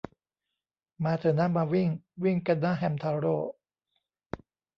[1.03, 1.89] มาเถอะนะมาวิ่ง
[2.23, 3.37] วิ่งกันนะแฮมทาโร่